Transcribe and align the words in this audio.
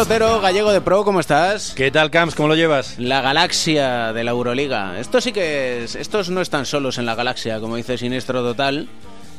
Otero, 0.00 0.40
gallego 0.40 0.72
de 0.72 0.80
pro, 0.80 1.04
¿cómo 1.04 1.20
estás? 1.20 1.74
¿Qué 1.76 1.90
tal, 1.90 2.10
Camps? 2.10 2.34
¿Cómo 2.34 2.48
lo 2.48 2.54
llevas? 2.54 2.98
La 2.98 3.20
galaxia 3.20 4.14
de 4.14 4.24
la 4.24 4.30
Euroliga. 4.30 4.98
Esto 4.98 5.20
sí 5.20 5.30
que 5.30 5.84
es. 5.84 5.94
Estos 5.94 6.30
no 6.30 6.40
están 6.40 6.64
solos 6.64 6.96
en 6.96 7.04
la 7.04 7.14
galaxia, 7.14 7.60
como 7.60 7.76
dice 7.76 7.98
Sinestro 7.98 8.42
Total. 8.42 8.88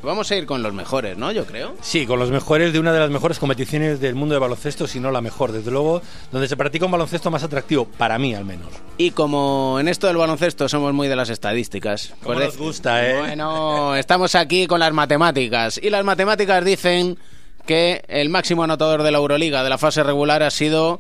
Vamos 0.04 0.30
a 0.30 0.36
ir 0.36 0.46
con 0.46 0.62
los 0.62 0.72
mejores, 0.72 1.18
¿no? 1.18 1.32
Yo 1.32 1.46
creo. 1.48 1.74
Sí, 1.82 2.06
con 2.06 2.20
los 2.20 2.30
mejores 2.30 2.74
de 2.74 2.80
una 2.80 2.94
de 2.94 3.00
las 3.00 3.10
mejores 3.10 3.40
competiciones 3.40 4.00
del 4.00 4.14
mundo 4.14 4.36
de 4.36 4.40
baloncesto, 4.40 4.86
si 4.86 5.00
no 5.00 5.10
la 5.10 5.22
mejor, 5.22 5.52
desde 5.52 5.72
luego, 5.72 6.04
donde 6.32 6.48
se 6.48 6.56
practica 6.56 6.86
un 6.86 6.92
baloncesto 6.92 7.32
más 7.32 7.42
atractivo, 7.42 7.86
para 7.86 8.20
mí 8.20 8.36
al 8.36 8.46
menos. 8.46 8.70
Y 9.00 9.12
como 9.12 9.80
en 9.80 9.88
esto 9.88 10.06
del 10.06 10.18
baloncesto 10.18 10.70
somos 10.70 10.94
muy 10.94 11.08
de 11.08 11.16
las 11.16 11.32
estadísticas. 11.32 12.14
Pues 12.22 12.38
nos 12.38 12.58
gusta, 12.58 13.10
¿eh? 13.10 13.18
Bueno, 13.18 13.96
estamos 13.96 14.36
aquí 14.36 14.68
con 14.68 14.80
las 14.80 14.94
matemáticas. 14.94 15.80
Y 15.82 15.90
las 15.90 16.06
matemáticas 16.06 16.64
dicen 16.64 17.18
que 17.66 18.04
el 18.08 18.30
máximo 18.30 18.64
anotador 18.64 19.04
de 19.04 19.12
la 19.12 19.18
Euroliga 19.18 19.64
de 19.64 19.70
la 19.70 19.78
fase 19.78 20.04
regular 20.04 20.44
ha 20.44 20.52
sido 20.52 21.00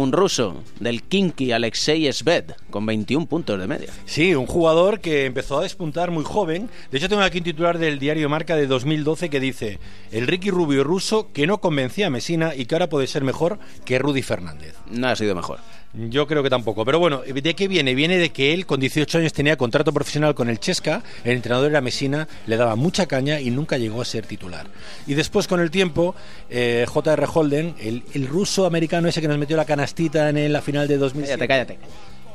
un 0.00 0.12
ruso 0.12 0.62
del 0.78 1.02
Kinky 1.02 1.52
Alexei 1.52 2.12
Sved 2.12 2.52
con 2.70 2.86
21 2.86 3.26
puntos 3.26 3.58
de 3.58 3.66
media. 3.66 3.90
Sí, 4.06 4.34
un 4.34 4.46
jugador 4.46 5.00
que 5.00 5.26
empezó 5.26 5.58
a 5.58 5.62
despuntar 5.62 6.10
muy 6.10 6.24
joven. 6.24 6.68
De 6.90 6.98
hecho, 6.98 7.08
tengo 7.08 7.22
aquí 7.22 7.38
un 7.38 7.44
titular 7.44 7.78
del 7.78 7.98
diario 7.98 8.28
Marca 8.28 8.56
de 8.56 8.66
2012 8.66 9.30
que 9.30 9.40
dice: 9.40 9.78
El 10.10 10.26
Ricky 10.26 10.50
Rubio 10.50 10.84
ruso 10.84 11.30
que 11.32 11.46
no 11.46 11.60
convencía 11.60 12.08
a 12.08 12.10
Mesina 12.10 12.54
y 12.54 12.66
que 12.66 12.74
ahora 12.74 12.88
puede 12.88 13.06
ser 13.06 13.24
mejor 13.24 13.58
que 13.84 13.98
Rudy 13.98 14.22
Fernández. 14.22 14.74
No 14.90 15.08
ha 15.08 15.16
sido 15.16 15.34
mejor. 15.34 15.60
Yo 15.92 16.28
creo 16.28 16.42
que 16.44 16.50
tampoco. 16.50 16.84
Pero 16.84 17.00
bueno, 17.00 17.22
¿de 17.22 17.54
qué 17.56 17.66
viene? 17.66 17.96
Viene 17.96 18.16
de 18.16 18.30
que 18.30 18.54
él 18.54 18.64
con 18.64 18.78
18 18.78 19.18
años 19.18 19.32
tenía 19.32 19.56
contrato 19.56 19.92
profesional 19.92 20.36
con 20.36 20.48
el 20.48 20.60
Chesca, 20.60 21.02
el 21.24 21.32
entrenador 21.32 21.70
era 21.70 21.80
Mesina, 21.80 22.28
le 22.46 22.56
daba 22.56 22.76
mucha 22.76 23.06
caña 23.06 23.40
y 23.40 23.50
nunca 23.50 23.76
llegó 23.76 24.00
a 24.00 24.04
ser 24.04 24.24
titular. 24.24 24.66
Y 25.08 25.14
después 25.14 25.48
con 25.48 25.58
el 25.58 25.72
tiempo, 25.72 26.14
eh, 26.48 26.86
J.R. 26.88 27.26
Holden, 27.32 27.74
el, 27.80 28.04
el 28.14 28.28
ruso 28.28 28.66
americano 28.66 29.08
ese 29.08 29.20
que 29.20 29.26
nos 29.26 29.38
metió 29.38 29.56
la 29.56 29.64
canastita 29.94 30.28
en 30.30 30.52
la 30.52 30.62
final 30.62 30.86
de 30.88 30.98
2007, 30.98 31.48
Cállate, 31.48 31.74
cállate. 31.76 31.88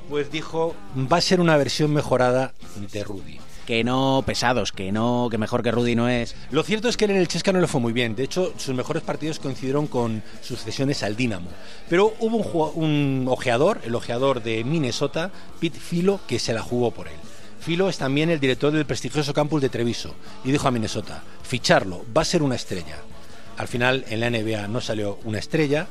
pues 0.09 0.31
dijo, 0.31 0.75
va 1.11 1.17
a 1.17 1.21
ser 1.21 1.39
una 1.39 1.55
versión 1.57 1.93
mejorada 1.93 2.53
de 2.91 3.03
Rudy. 3.03 3.39
Que 3.65 3.83
no, 3.83 4.21
pesados, 4.25 4.71
que 4.71 4.91
no, 4.91 5.27
que 5.31 5.39
mejor 5.39 5.63
que 5.63 5.71
Rudy 5.71 5.95
no 5.95 6.07
es. 6.07 6.35
Lo 6.51 6.61
cierto 6.61 6.87
es 6.87 6.97
que 6.97 7.05
él 7.05 7.11
en 7.11 7.17
el 7.17 7.27
Chesca 7.27 7.51
no 7.51 7.59
le 7.59 7.65
fue 7.67 7.81
muy 7.81 7.93
bien. 7.93 8.15
De 8.15 8.23
hecho, 8.23 8.53
sus 8.57 8.75
mejores 8.75 9.01
partidos 9.01 9.39
coincidieron 9.39 9.87
con 9.87 10.21
sus 10.41 10.59
cesiones 10.61 11.01
al 11.01 11.15
Dinamo. 11.15 11.49
Pero 11.89 12.13
hubo 12.19 12.71
un, 12.73 12.83
un 13.23 13.27
ojeador, 13.27 13.81
el 13.83 13.95
ojeador 13.95 14.43
de 14.43 14.63
Minnesota, 14.63 15.31
Pete 15.59 15.79
Filo, 15.79 16.19
que 16.27 16.37
se 16.37 16.53
la 16.53 16.61
jugó 16.61 16.91
por 16.91 17.07
él. 17.07 17.15
Filo 17.59 17.89
es 17.89 17.97
también 17.97 18.29
el 18.29 18.39
director 18.39 18.71
del 18.71 18.85
prestigioso 18.85 19.33
campus 19.33 19.63
de 19.63 19.69
Treviso 19.69 20.13
y 20.43 20.51
dijo 20.51 20.67
a 20.67 20.71
Minnesota, 20.71 21.23
ficharlo, 21.41 22.05
va 22.15 22.21
a 22.21 22.25
ser 22.25 22.43
una 22.43 22.53
estrella. 22.55 22.97
Al 23.57 23.67
final 23.67 24.05
en 24.09 24.19
la 24.19 24.29
NBA 24.29 24.67
no 24.67 24.81
salió 24.81 25.19
una 25.23 25.39
estrella. 25.39 25.87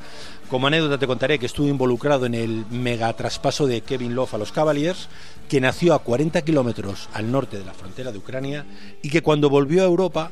Como 0.48 0.66
anécdota 0.66 0.98
te 0.98 1.06
contaré 1.06 1.38
que 1.38 1.46
estuvo 1.46 1.66
involucrado 1.68 2.26
en 2.26 2.34
el 2.34 2.66
mega 2.70 3.12
traspaso 3.14 3.66
de 3.66 3.80
Kevin 3.80 4.14
Love 4.14 4.34
a 4.34 4.38
los 4.38 4.52
Cavaliers, 4.52 5.08
que 5.48 5.60
nació 5.60 5.94
a 5.94 6.00
40 6.00 6.42
kilómetros 6.42 7.08
al 7.14 7.30
norte 7.32 7.58
de 7.58 7.64
la 7.64 7.72
frontera 7.72 8.12
de 8.12 8.18
Ucrania 8.18 8.66
y 9.02 9.08
que 9.08 9.22
cuando 9.22 9.48
volvió 9.48 9.82
a 9.82 9.86
Europa, 9.86 10.30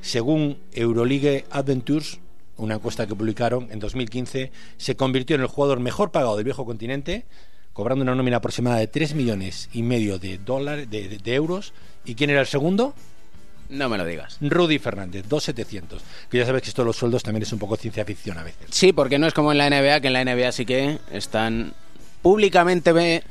según 0.00 0.58
Euroleague 0.72 1.44
Adventures, 1.50 2.18
una 2.56 2.74
encuesta 2.74 3.06
que 3.06 3.14
publicaron 3.14 3.68
en 3.70 3.78
2015, 3.78 4.50
se 4.76 4.96
convirtió 4.96 5.36
en 5.36 5.42
el 5.42 5.48
jugador 5.48 5.78
mejor 5.78 6.10
pagado 6.10 6.36
del 6.36 6.44
viejo 6.44 6.66
continente, 6.66 7.26
cobrando 7.72 8.02
una 8.02 8.14
nómina 8.14 8.38
aproximada 8.38 8.76
de 8.76 8.88
3 8.88 9.14
millones 9.14 9.70
y 9.72 9.82
medio 9.82 10.18
de, 10.18 10.38
dólares, 10.38 10.90
de 10.90 11.34
euros. 11.34 11.72
¿Y 12.04 12.16
quién 12.16 12.30
era 12.30 12.40
el 12.40 12.46
segundo? 12.46 12.94
No 13.68 13.88
me 13.88 13.96
lo 13.98 14.04
digas. 14.04 14.36
Rudy 14.40 14.78
Fernández, 14.78 15.24
2.700. 15.28 15.98
Que 16.30 16.38
ya 16.38 16.46
sabes 16.46 16.62
que 16.62 16.68
esto 16.68 16.82
de 16.82 16.86
los 16.86 16.96
sueldos 16.96 17.22
también 17.22 17.42
es 17.42 17.52
un 17.52 17.58
poco 17.58 17.76
ciencia 17.76 18.04
ficción 18.04 18.38
a 18.38 18.42
veces. 18.42 18.66
Sí, 18.70 18.92
porque 18.92 19.18
no 19.18 19.26
es 19.26 19.34
como 19.34 19.52
en 19.52 19.58
la 19.58 19.68
NBA, 19.70 20.00
que 20.00 20.08
en 20.08 20.12
la 20.12 20.24
NBA 20.24 20.52
sí 20.52 20.66
que 20.66 20.98
están 21.10 21.72
públicamente 22.22 22.92
ve- 22.92 23.22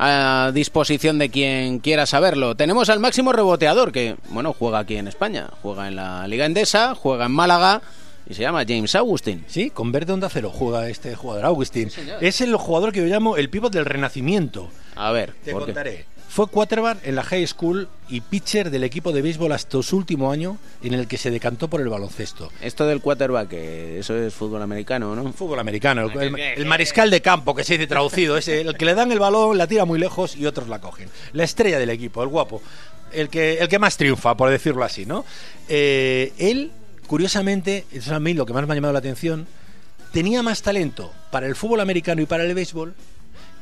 a 0.00 0.52
disposición 0.54 1.18
de 1.18 1.28
quien 1.28 1.80
quiera 1.80 2.06
saberlo. 2.06 2.54
Tenemos 2.54 2.88
al 2.88 3.00
máximo 3.00 3.32
reboteador, 3.32 3.90
que, 3.90 4.14
bueno, 4.30 4.52
juega 4.56 4.78
aquí 4.78 4.96
en 4.96 5.08
España. 5.08 5.48
Juega 5.62 5.88
en 5.88 5.96
la 5.96 6.28
Liga 6.28 6.46
Endesa, 6.46 6.94
juega 6.94 7.26
en 7.26 7.32
Málaga 7.32 7.82
y 8.30 8.34
se 8.34 8.42
llama 8.42 8.62
James 8.66 8.94
Augustin. 8.94 9.44
Sí, 9.48 9.70
con 9.70 9.90
verde 9.90 10.12
onda 10.12 10.28
cero 10.30 10.52
juega 10.54 10.88
este 10.88 11.16
jugador, 11.16 11.46
Augustin. 11.46 11.90
Es 12.20 12.40
el 12.40 12.54
jugador 12.54 12.92
que 12.92 13.00
yo 13.00 13.06
llamo 13.06 13.36
el 13.36 13.50
pívot 13.50 13.72
del 13.72 13.86
renacimiento. 13.86 14.68
A 14.94 15.10
ver, 15.10 15.32
Te 15.44 15.50
¿por 15.50 15.66
qué? 15.66 16.04
Fue 16.28 16.46
quarterback 16.46 16.98
en 17.06 17.14
la 17.16 17.22
high 17.24 17.46
school 17.46 17.88
y 18.08 18.20
pitcher 18.20 18.70
del 18.70 18.84
equipo 18.84 19.12
de 19.12 19.22
béisbol 19.22 19.50
hasta 19.52 19.82
su 19.82 19.96
último 19.96 20.30
año 20.30 20.58
en 20.82 20.92
el 20.94 21.08
que 21.08 21.16
se 21.16 21.30
decantó 21.30 21.68
por 21.68 21.80
el 21.80 21.88
baloncesto. 21.88 22.52
Esto 22.60 22.86
del 22.86 23.00
quarterback, 23.00 23.48
que 23.48 23.98
eso 23.98 24.14
es 24.14 24.34
fútbol 24.34 24.60
americano, 24.62 25.16
¿no? 25.16 25.32
Fútbol 25.32 25.58
americano, 25.58 26.02
el, 26.02 26.10
el- 26.20 26.38
el 26.38 26.66
mariscal 26.66 27.10
de 27.10 27.22
campo 27.22 27.54
que 27.54 27.64
se 27.64 27.74
dice 27.74 27.86
traducido, 27.86 28.36
es 28.36 28.46
el 28.48 28.76
que 28.76 28.84
le 28.84 28.94
dan 28.94 29.10
el 29.10 29.18
balón, 29.18 29.56
la 29.56 29.66
tira 29.66 29.84
muy 29.86 29.98
lejos 29.98 30.36
y 30.36 30.44
otros 30.46 30.68
la 30.68 30.80
cogen. 30.80 31.08
La 31.32 31.44
estrella 31.44 31.78
del 31.78 31.90
equipo, 31.90 32.22
el 32.22 32.28
guapo, 32.28 32.60
el 33.12 33.30
que, 33.30 33.54
el 33.58 33.68
que 33.68 33.78
más 33.78 33.96
triunfa, 33.96 34.36
por 34.36 34.50
decirlo 34.50 34.84
así, 34.84 35.06
¿no? 35.06 35.24
Eh, 35.68 36.32
él, 36.38 36.70
curiosamente, 37.06 37.86
eso 37.90 38.10
es 38.10 38.12
a 38.12 38.20
mí 38.20 38.34
lo 38.34 38.44
que 38.46 38.52
más 38.52 38.66
me 38.66 38.72
ha 38.72 38.76
llamado 38.76 38.92
la 38.92 38.98
atención, 39.00 39.46
tenía 40.12 40.42
más 40.42 40.60
talento 40.62 41.10
para 41.30 41.46
el 41.46 41.56
fútbol 41.56 41.80
americano 41.80 42.20
y 42.22 42.26
para 42.26 42.44
el 42.44 42.54
béisbol, 42.54 42.94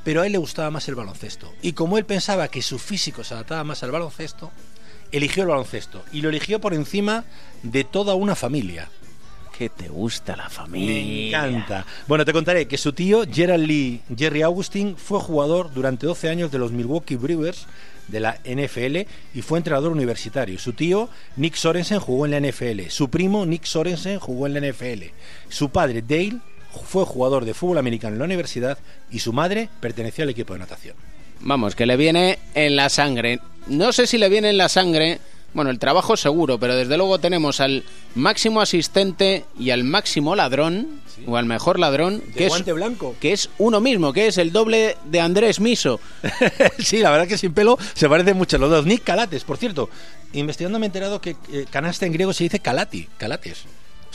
pero 0.07 0.23
a 0.23 0.27
él 0.27 0.31
le 0.31 0.39
gustaba 0.39 0.71
más 0.71 0.87
el 0.87 0.95
baloncesto. 0.95 1.53
Y 1.63 1.73
como 1.73 1.99
él 1.99 2.05
pensaba 2.05 2.47
que 2.47 2.63
su 2.63 2.79
físico 2.79 3.25
se 3.25 3.35
adaptaba 3.35 3.65
más 3.65 3.83
al 3.83 3.91
baloncesto, 3.91 4.53
eligió 5.11 5.43
el 5.43 5.49
baloncesto 5.49 6.05
y 6.13 6.21
lo 6.21 6.29
eligió 6.29 6.61
por 6.61 6.75
encima 6.75 7.25
de 7.65 7.83
toda 7.83 8.15
una 8.15 8.37
familia. 8.37 8.89
Que 9.59 9.69
te 9.69 9.89
gusta 9.89 10.37
la 10.37 10.45
Me 10.45 10.51
familia. 10.51 11.45
encanta. 11.49 11.85
Bueno, 12.07 12.25
te 12.25 12.33
contaré 12.33 12.69
que 12.69 12.79
su 12.79 12.93
tío, 12.93 13.25
Gerald 13.29 13.67
Lee 13.67 14.01
Jerry 14.17 14.43
Augustin, 14.43 14.97
fue 14.97 15.19
jugador 15.19 15.75
durante 15.75 16.07
12 16.07 16.29
años 16.29 16.53
de 16.53 16.59
los 16.59 16.71
Milwaukee 16.71 17.17
Brewers 17.17 17.67
de 18.07 18.21
la 18.21 18.39
NFL 18.45 19.09
y 19.35 19.43
fue 19.43 19.59
entrenador 19.59 19.91
universitario. 19.91 20.57
Su 20.61 20.73
tío, 20.75 21.09
Nick 21.35 21.57
Sorensen, 21.57 21.99
jugó 21.99 22.27
en 22.27 22.31
la 22.31 22.39
NFL. 22.49 22.91
Su 22.91 23.09
primo, 23.09 23.45
Nick 23.45 23.65
Sorensen, 23.65 24.21
jugó 24.21 24.47
en 24.47 24.55
la 24.55 24.61
NFL. 24.71 25.03
Su 25.49 25.71
padre, 25.71 26.01
Dale, 26.03 26.39
fue 26.85 27.05
jugador 27.05 27.45
de 27.45 27.55
fútbol 27.55 27.79
americano 27.79 28.15
en 28.15 28.19
la 28.21 28.25
universidad 28.25 28.79
y 29.11 29.21
su 29.21 29.33
madre 29.33 29.69
pertenecía 29.81 30.25
al 30.25 30.31
equipo 30.31 30.53
de 30.53 30.61
natación. 30.61 30.97
Vamos, 31.41 31.75
que 31.75 31.87
le 31.87 31.97
viene 31.97 32.39
en 32.55 32.77
la 32.77 32.89
sangre. 32.89 33.41
No 33.67 33.93
sé 33.93 34.07
si 34.07 34.19
le 34.19 34.29
viene 34.29 34.51
en 34.51 34.57
la 34.57 34.69
sangre. 34.69 35.21
Bueno, 35.55 35.71
el 35.71 35.79
trabajo 35.79 36.17
seguro, 36.19 36.59
pero 36.59 36.77
desde 36.77 36.99
luego 36.99 37.19
tenemos 37.19 37.61
al 37.61 37.85
máximo 38.15 38.61
asistente 38.61 39.45
y 39.59 39.71
al 39.71 39.85
máximo 39.85 40.37
ladrón, 40.37 41.01
o 41.27 41.39
al 41.39 41.47
mejor 41.47 41.79
ladrón, 41.79 42.21
De 42.27 42.33
que 42.33 42.47
es, 42.47 42.65
blanco. 42.67 43.17
que 43.21 43.33
es 43.33 43.49
uno 43.57 43.81
mismo, 43.81 44.13
que 44.13 44.27
es 44.27 44.37
el 44.37 44.53
doble 44.53 44.99
de 45.07 45.21
Andrés 45.21 45.61
Miso. 45.61 45.99
sí, 46.79 46.99
la 46.99 47.11
verdad 47.11 47.27
que 47.27 47.39
sin 47.39 47.55
pelo 47.55 47.79
se 47.95 48.09
parecen 48.09 48.37
mucho 48.37 48.59
los 48.59 48.69
dos. 48.69 48.85
Nick 48.85 49.03
Calates, 49.05 49.45
por 49.45 49.57
cierto. 49.57 49.89
Investigando 50.35 50.79
me 50.79 50.87
he 50.87 50.89
enterado 50.89 51.21
que 51.23 51.37
eh, 51.51 51.65
canasta 51.71 52.05
en 52.05 52.13
griego 52.13 52.35
se 52.35 52.45
dice 52.45 52.61
Calati, 52.61 53.09
Calates. 53.17 53.65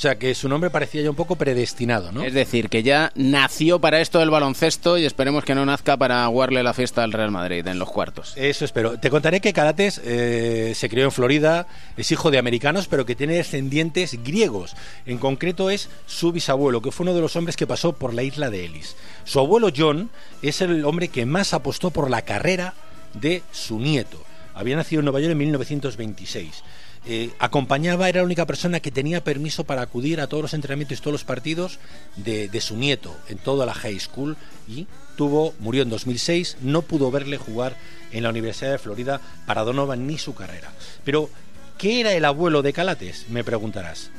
O 0.02 0.10
sea 0.10 0.18
que 0.18 0.34
su 0.34 0.50
nombre 0.50 0.72
parecía 0.72 1.04
ya 1.04 1.12
un 1.12 1.16
poco 1.16 1.36
predestinado, 1.36 2.12
¿no? 2.12 2.24
Es 2.24 2.34
decir, 2.34 2.70
que 2.70 2.82
ya 2.82 3.12
nació 3.14 3.80
para 3.80 4.02
esto 4.02 4.18
del 4.18 4.32
baloncesto 4.32 4.98
y 4.98 5.06
esperemos 5.06 5.46
que 5.46 5.54
no 5.54 5.64
nazca 5.64 5.96
para 5.96 6.24
aguarle 6.24 6.64
la 6.64 6.74
fiesta 6.74 7.04
al 7.04 7.12
Real 7.12 7.30
Madrid 7.30 7.68
en 7.68 7.78
los 7.78 7.92
cuartos. 7.92 8.34
Eso 8.36 8.66
espero. 8.66 9.00
Te 9.00 9.12
contaré 9.12 9.42
que 9.42 9.54
Calates 9.54 10.02
eh, 10.04 10.74
se 10.74 10.90
crió 10.90 11.04
en 11.04 11.12
Florida, 11.12 11.68
es 11.98 12.12
hijo 12.12 12.32
de 12.32 12.40
americanos, 12.40 12.88
pero 12.88 13.06
que 13.06 13.14
tiene 13.16 13.36
descendientes 13.36 14.24
griegos. 14.24 14.76
En 15.06 15.20
concreto 15.20 15.70
es 15.70 15.88
su 16.08 16.32
bisabuelo, 16.32 16.82
que 16.82 16.92
fue 16.92 17.04
uno 17.04 17.14
de 17.14 17.22
los 17.22 17.36
hombres 17.36 17.56
que 17.56 17.68
pasó 17.68 17.94
por 17.94 18.16
la 18.16 18.24
isla 18.24 18.50
de 18.50 18.66
Ellis. 18.66 18.96
Su 19.24 19.38
abuelo 19.38 19.70
John 19.78 20.10
es 20.42 20.62
el 20.62 20.84
hombre 20.84 21.10
que 21.10 21.28
más 21.28 21.54
apostó 21.54 21.92
por 21.92 22.10
la 22.10 22.24
carrera 22.24 22.74
de 23.14 23.44
su 23.52 23.78
nieto. 23.78 24.18
Había 24.56 24.78
nacido 24.78 25.02
en 25.02 25.06
Nueva 25.06 25.20
York 25.20 25.34
en 25.34 25.38
1926. 25.38 26.64
Eh, 27.08 27.32
acompañaba, 27.40 28.10
era 28.10 28.20
la 28.20 28.26
única 28.26 28.46
persona 28.46 28.80
que 28.80 28.92
tenía 28.92 29.24
permiso 29.24 29.64
para 29.64 29.82
acudir 29.82 30.22
a 30.22 30.28
todos 30.28 30.44
los 30.44 30.54
entrenamientos 30.54 31.00
y 31.00 31.02
todos 31.02 31.14
los 31.14 31.24
partidos 31.24 31.80
de, 32.16 32.48
de 32.48 32.62
su 32.62 32.78
nieto 32.78 33.16
en 33.28 33.40
toda 33.40 33.66
la 33.66 33.74
high 33.74 34.00
school 34.00 34.38
y 34.68 34.86
tuvo, 35.16 35.56
murió 35.60 35.82
en 35.82 35.90
2006, 35.90 36.58
no 36.62 36.84
pudo 36.84 37.10
verle 37.10 37.38
jugar 37.38 37.76
en 38.12 38.24
la 38.24 38.30
Universidad 38.30 38.72
de 38.72 38.78
Florida 38.78 39.20
para 39.46 39.64
Donovan 39.64 40.06
ni 40.06 40.18
su 40.18 40.36
carrera. 40.36 40.72
Pero, 41.04 41.30
¿qué 41.78 42.02
era 42.02 42.14
el 42.14 42.26
abuelo 42.26 42.62
de 42.62 42.74
Calates? 42.74 43.26
Me 43.30 43.44
preguntarás. 43.44 44.12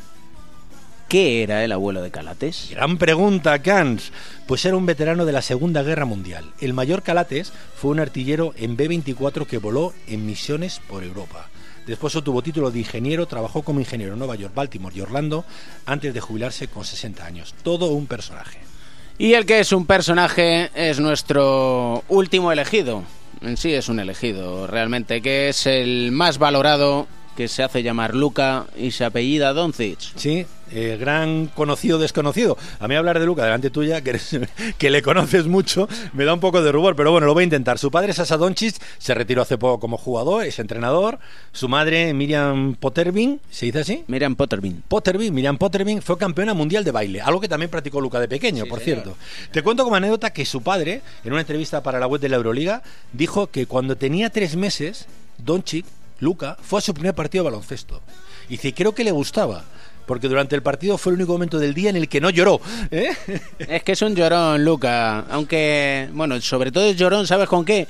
¿Qué 1.08 1.42
era 1.42 1.62
el 1.62 1.72
abuelo 1.72 2.00
de 2.02 2.10
Calates? 2.10 2.68
Gran 2.70 2.96
pregunta, 2.96 3.60
Cans. 3.60 4.12
Pues 4.46 4.64
era 4.64 4.76
un 4.76 4.86
veterano 4.86 5.26
de 5.26 5.32
la 5.32 5.42
Segunda 5.42 5.82
Guerra 5.82 6.06
Mundial. 6.06 6.52
El 6.60 6.72
mayor 6.72 7.02
Calates 7.02 7.52
fue 7.76 7.90
un 7.90 8.00
artillero 8.00 8.54
en 8.56 8.76
B-24 8.76 9.46
que 9.46 9.58
voló 9.58 9.92
en 10.06 10.24
misiones 10.24 10.80
por 10.88 11.04
Europa. 11.04 11.50
Después 11.86 12.14
obtuvo 12.14 12.42
título 12.42 12.70
de 12.70 12.78
ingeniero, 12.78 13.26
trabajó 13.26 13.62
como 13.62 13.80
ingeniero 13.80 14.12
en 14.12 14.18
Nueva 14.18 14.36
York, 14.36 14.54
Baltimore 14.54 14.94
y 14.94 15.00
Orlando 15.00 15.44
antes 15.84 16.14
de 16.14 16.20
jubilarse 16.20 16.68
con 16.68 16.84
60 16.84 17.24
años. 17.24 17.54
Todo 17.62 17.86
un 17.86 18.06
personaje. 18.06 18.58
Y 19.18 19.34
el 19.34 19.46
que 19.46 19.60
es 19.60 19.72
un 19.72 19.86
personaje 19.86 20.70
es 20.74 21.00
nuestro 21.00 22.02
último 22.08 22.52
elegido. 22.52 23.02
En 23.40 23.56
sí 23.56 23.72
es 23.72 23.88
un 23.88 23.98
elegido, 23.98 24.66
realmente, 24.66 25.20
que 25.20 25.48
es 25.48 25.66
el 25.66 26.12
más 26.12 26.38
valorado, 26.38 27.08
que 27.36 27.48
se 27.48 27.62
hace 27.62 27.82
llamar 27.82 28.14
Luca 28.14 28.66
y 28.76 28.92
se 28.92 29.04
apellida 29.04 29.52
Doncic. 29.52 29.98
Sí, 30.16 30.46
eh, 30.72 30.96
gran 30.98 31.46
conocido 31.46 31.98
desconocido. 31.98 32.56
A 32.80 32.88
mí 32.88 32.94
hablar 32.94 33.18
de 33.18 33.26
Luca 33.26 33.44
delante 33.44 33.70
tuya, 33.70 34.00
que, 34.00 34.10
eres- 34.10 34.38
que 34.78 34.90
le 34.90 35.02
conoces 35.02 35.46
mucho, 35.46 35.88
me 36.12 36.24
da 36.24 36.34
un 36.34 36.40
poco 36.40 36.62
de 36.62 36.72
rubor, 36.72 36.96
pero 36.96 37.12
bueno, 37.12 37.26
lo 37.26 37.34
voy 37.34 37.42
a 37.42 37.44
intentar. 37.44 37.78
Su 37.78 37.90
padre, 37.90 38.12
Sasa 38.12 38.36
Doncic, 38.36 38.76
se 38.98 39.14
retiró 39.14 39.42
hace 39.42 39.58
poco 39.58 39.78
como 39.80 39.96
jugador, 39.98 40.44
es 40.44 40.58
entrenador. 40.58 41.18
Su 41.52 41.68
madre, 41.68 42.14
Miriam 42.14 42.74
Pottervin, 42.74 43.40
¿se 43.50 43.66
dice 43.66 43.80
así? 43.80 44.04
Miriam 44.06 44.34
Pottervin. 44.36 44.82
Pottervin, 44.88 45.34
Miriam 45.34 45.58
Pottervin, 45.58 46.02
fue 46.02 46.16
campeona 46.18 46.54
mundial 46.54 46.84
de 46.84 46.90
baile, 46.90 47.20
algo 47.20 47.40
que 47.40 47.48
también 47.48 47.70
practicó 47.70 48.00
Luca 48.00 48.18
de 48.20 48.28
pequeño, 48.28 48.64
Sí, 48.64 48.70
por 48.70 48.80
señor. 48.80 49.02
cierto. 49.02 49.18
Te 49.52 49.62
cuento 49.62 49.84
como 49.84 49.96
anécdota 49.96 50.32
que 50.32 50.44
su 50.44 50.62
padre, 50.62 51.02
en 51.24 51.32
una 51.32 51.40
entrevista 51.42 51.82
para 51.82 51.98
la 52.00 52.06
web 52.06 52.20
de 52.20 52.28
la 52.28 52.36
Euroliga, 52.36 52.82
dijo 53.12 53.48
que 53.48 53.66
cuando 53.66 53.96
tenía 53.96 54.30
tres 54.30 54.56
meses, 54.56 55.06
Doncic, 55.38 55.84
Luca, 56.20 56.56
fue 56.62 56.78
a 56.78 56.82
su 56.82 56.94
primer 56.94 57.14
partido 57.14 57.42
de 57.44 57.50
baloncesto. 57.50 58.00
Y 58.48 58.52
dice, 58.52 58.74
creo 58.74 58.94
que 58.94 59.04
le 59.04 59.10
gustaba, 59.10 59.64
porque 60.06 60.28
durante 60.28 60.54
el 60.54 60.62
partido 60.62 60.98
fue 60.98 61.12
el 61.12 61.16
único 61.16 61.32
momento 61.32 61.58
del 61.58 61.74
día 61.74 61.90
en 61.90 61.96
el 61.96 62.08
que 62.08 62.20
no 62.20 62.30
lloró. 62.30 62.60
¿eh? 62.90 63.10
Es 63.58 63.82
que 63.82 63.92
es 63.92 64.02
un 64.02 64.14
llorón, 64.14 64.64
Luca. 64.64 65.20
Aunque, 65.30 66.08
bueno, 66.12 66.40
sobre 66.40 66.72
todo 66.72 66.84
es 66.84 66.96
llorón, 66.96 67.26
¿sabes 67.26 67.48
con 67.48 67.64
qué? 67.64 67.86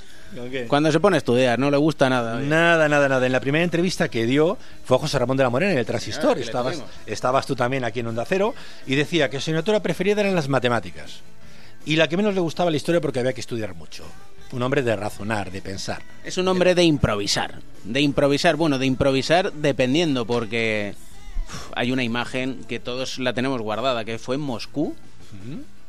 Cuando 0.69 0.91
se 0.91 0.99
pone 0.99 1.17
a 1.17 1.19
estudiar, 1.19 1.59
no 1.59 1.71
le 1.71 1.77
gusta 1.77 2.09
nada. 2.09 2.37
oye. 2.37 2.47
Nada, 2.47 2.89
nada, 2.89 3.09
nada. 3.09 3.27
En 3.27 3.33
la 3.33 3.41
primera 3.41 3.65
entrevista 3.65 4.09
que 4.09 4.25
dio 4.27 4.57
fue 4.85 4.97
a 4.97 5.01
José 5.01 5.19
Ramón 5.19 5.37
de 5.37 5.43
la 5.43 5.51
Morena 5.51 5.73
en 5.73 5.79
el 5.79 5.87
Transistor. 5.87 6.39
Ah, 6.39 6.41
estabas, 6.41 6.83
estabas 7.07 7.47
tú 7.47 7.55
también 7.55 7.85
aquí 7.85 8.01
en 8.01 8.07
Onda 8.07 8.25
Cero. 8.27 8.55
Y 8.87 8.95
decía 8.95 9.29
que 9.29 9.37
su 9.37 9.43
asignatura 9.45 9.81
preferida 9.81 10.23
eran 10.23 10.35
las 10.35 10.49
matemáticas. 10.49 11.21
Y 11.85 11.97
la 11.97 12.09
que 12.09 12.17
menos 12.17 12.35
le 12.35 12.41
gustaba 12.41 12.71
la 12.71 12.77
historia 12.77 13.01
porque 13.01 13.21
había 13.21 13.33
que 13.33 13.41
estudiar 13.41 13.75
mucho. 13.75 14.05
Un 14.53 14.63
hombre 14.63 14.83
de 14.83 14.95
razonar, 14.97 15.51
de 15.51 15.61
pensar. 15.61 16.03
Es 16.25 16.39
un 16.39 16.47
hombre 16.49 16.75
de 16.75 16.85
improvisar. 16.85 17.61
De 17.85 18.01
improvisar, 18.01 18.57
bueno, 18.57 18.79
de 18.79 18.87
improvisar 18.87 19.53
dependiendo, 19.53 20.27
porque 20.27 20.95
hay 21.75 21.93
una 21.93 22.03
imagen 22.03 22.65
que 22.69 22.79
todos 22.81 23.19
la 23.19 23.33
tenemos 23.33 23.61
guardada, 23.61 24.05
que 24.05 24.19
fue 24.19 24.37
en 24.37 24.43
Moscú. 24.43 24.95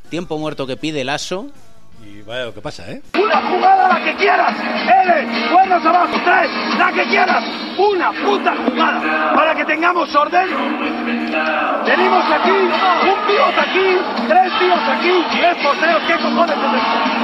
Tiempo 0.10 0.38
muerto 0.38 0.68
que 0.68 0.77
pide 0.77 1.01
el 1.01 1.10
aso. 1.10 1.48
Y 2.04 2.21
vaya 2.21 2.45
lo 2.45 2.54
que 2.54 2.62
pasa, 2.62 2.89
¿eh? 2.92 3.01
Una 3.13 3.42
jugada 3.50 3.88
la 3.88 4.04
que 4.04 4.13
quieras. 4.15 4.54
L, 4.60 5.50
cuernos 5.54 5.86
abajo, 5.86 6.19
tres, 6.25 6.77
la 6.77 6.92
que 6.92 7.04
quieras. 7.10 7.44
Una 7.77 8.12
puta 8.12 8.54
jugada 8.57 9.33
para 9.33 9.56
que 9.56 9.63
tengamos 9.65 10.13
orden. 10.13 10.48
Tenemos 11.86 12.25
aquí 12.31 12.51
un 12.51 13.27
pivot 13.27 13.57
aquí, 13.57 13.98
tres 14.27 14.59
tíos 14.59 14.80
aquí, 14.89 15.25
tres 15.31 15.56
porteros. 15.63 16.03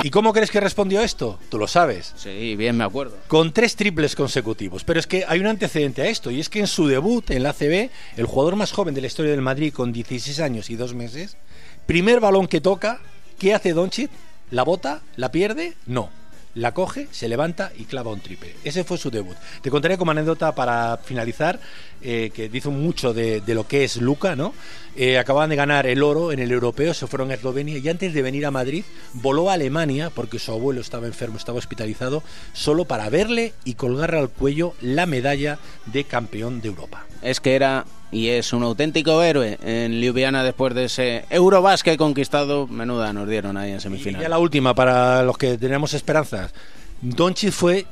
¿Y 0.10 0.12
cómo 0.12 0.34
crees 0.34 0.50
que 0.50 0.60
respondió 0.60 1.02
esto? 1.02 1.38
Tú 1.50 1.60
lo 1.60 1.68
sabes. 1.68 2.16
Sí, 2.18 2.56
bien 2.56 2.76
me 2.76 2.84
acuerdo. 2.84 3.16
Con 3.28 3.54
tres 3.54 3.76
triples 3.76 4.16
consecutivos. 4.16 4.84
Pero 4.84 5.00
es 5.00 5.06
que 5.06 5.24
hay 5.28 5.40
un 5.40 5.46
antecedente 5.46 6.02
a 6.02 6.08
esto, 6.08 6.32
y 6.32 6.40
es 6.40 6.50
que 6.50 6.58
en 6.58 6.66
su 6.66 6.88
debut 6.88 7.30
en 7.30 7.44
la 7.44 7.52
ACB, 7.52 7.92
el 8.18 8.26
jugador 8.26 8.56
más 8.56 8.72
joven 8.72 8.96
de 8.96 9.02
la 9.02 9.06
historia 9.06 9.30
del 9.30 9.44
Madrid, 9.44 9.72
con 9.72 9.94
16 9.94 10.40
años 10.40 10.72
y 10.72 10.76
dos 10.76 10.96
meses, 10.96 11.38
primer 11.86 12.22
balón 12.22 12.48
que 12.48 12.60
toca, 12.60 13.02
¿qué 13.38 13.54
hace 13.54 13.74
Doncic? 13.74 14.10
¿La 14.50 14.64
bota? 14.64 15.04
¿La 15.16 15.32
pierde? 15.32 15.76
No. 15.86 16.10
La 16.56 16.74
coge, 16.74 17.08
se 17.12 17.28
levanta 17.28 17.72
y 17.78 17.86
clava 17.86 18.12
un 18.12 18.22
triple. 18.22 18.56
Ese 18.64 18.84
fue 18.84 18.98
su 18.98 19.12
debut. 19.12 19.38
Te 19.62 19.70
contaré 19.70 19.98
como 19.98 20.12
anécdota 20.12 20.56
para 20.56 20.98
finalizar, 20.98 21.60
eh, 22.02 22.32
que 22.34 22.50
dice 22.50 22.70
mucho 22.70 23.14
de, 23.14 23.44
lo 23.48 23.68
que 23.68 23.84
es 23.84 23.98
Luca, 23.98 24.36
¿no? 24.36 24.54
Eh, 24.96 25.20
acababan 25.20 25.52
de 25.52 25.56
ganar 25.56 25.86
el 25.86 26.02
oro 26.02 26.32
en 26.32 26.40
el 26.40 26.52
europeo, 26.52 26.94
se 26.94 27.06
fueron 27.06 27.30
a 27.30 27.36
Eslovenia 27.36 27.78
y 27.78 27.88
antes 27.88 28.14
de 28.14 28.22
venir 28.24 28.46
a 28.46 28.52
Madrid 28.52 28.84
voló 29.14 29.50
a 29.50 29.54
Alemania 29.54 30.10
porque 30.10 30.40
su 30.40 30.52
abuelo 30.52 30.82
estaba 30.82 31.06
enfermo, 31.06 31.38
estaba 31.38 31.60
hospitalizado, 31.60 32.24
solo 32.54 32.86
para 32.86 33.10
verle 33.10 33.54
y 33.64 33.76
colgarle 33.76 34.18
al 34.18 34.30
cuello 34.30 34.74
la 34.82 35.06
medalla 35.06 35.60
de 35.86 36.04
campeón 36.04 36.62
de 36.62 36.70
Europa. 36.70 37.06
Es 37.22 37.40
que 37.40 37.56
era 37.56 37.86
y 38.12 38.30
es 38.30 38.54
un 38.54 38.64
auténtico 38.64 39.22
héroe 39.22 39.58
en 39.64 40.02
Ljubljana 40.02 40.44
después 40.44 40.74
de 40.74 40.86
ese 40.86 41.26
Eurobásquet 41.30 41.98
conquistado. 41.98 42.68
Menuda 42.68 43.14
nos 43.14 43.28
dieron 43.30 43.58
ahí 43.58 43.72
en 43.72 43.78
Y 43.78 43.82
semifinal. 43.82 44.22
ya 44.22 44.30
la 44.30 44.40
última 44.40 44.74
para 44.74 45.24
los 45.24 45.38
que 45.38 45.58
tenemos 45.58 45.94
esperanzas. 45.94 46.54
Doncic 47.02 47.52
fue 47.52 47.86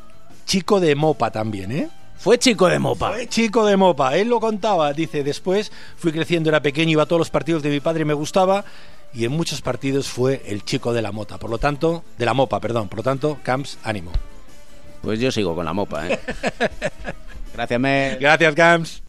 chico 0.45 0.79
de 0.79 0.95
mopa 0.95 1.31
también, 1.31 1.71
¿eh? 1.71 1.89
Fue 2.17 2.39
chico 2.39 2.67
de 2.67 2.79
mopa. 2.79 3.11
Fue 3.11 3.27
chico 3.27 3.65
de 3.65 3.77
mopa, 3.77 4.17
él 4.17 4.27
lo 4.29 4.39
contaba, 4.39 4.91
dice, 4.91 5.23
después 5.23 5.71
fui 5.97 6.11
creciendo, 6.11 6.49
era 6.49 6.61
pequeño, 6.61 6.91
iba 6.91 7.03
a 7.03 7.05
todos 7.05 7.19
los 7.19 7.29
partidos 7.29 7.61
de 7.61 7.69
mi 7.69 7.79
padre, 7.79 8.05
me 8.05 8.15
gustaba, 8.15 8.65
y 9.13 9.23
en 9.25 9.31
muchos 9.31 9.61
partidos 9.61 10.07
fue 10.07 10.41
el 10.47 10.65
chico 10.65 10.93
de 10.93 11.03
la 11.03 11.11
mota, 11.11 11.37
por 11.37 11.51
lo 11.51 11.59
tanto, 11.59 12.03
de 12.17 12.25
la 12.25 12.33
mopa, 12.33 12.59
perdón, 12.59 12.89
por 12.89 12.97
lo 12.97 13.03
tanto, 13.03 13.37
Camps, 13.43 13.77
ánimo. 13.83 14.11
Pues 15.03 15.19
yo 15.19 15.31
sigo 15.31 15.53
con 15.55 15.63
la 15.65 15.73
mopa, 15.73 16.07
¿eh? 16.09 16.19
Gracias, 17.53 17.79
Mel. 17.79 18.17
Gracias, 18.19 18.55
Camps. 18.55 19.03